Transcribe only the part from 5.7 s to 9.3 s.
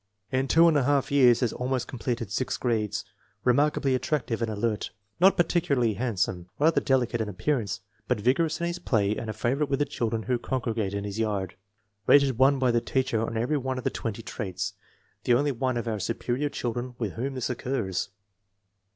handsome, rather delicate in appearance, but vigorous in his play and